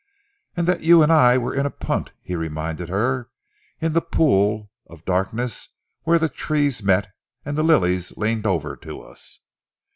[0.57, 3.29] "And that you and I were in a punt," he reminded her,
[3.79, 7.11] "in the pool of darkness where the trees met,
[7.45, 9.41] and the lilies leaned over to us."